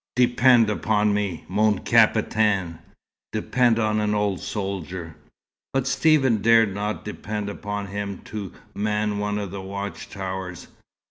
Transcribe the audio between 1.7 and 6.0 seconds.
capitaine. Depend on an old soldier." But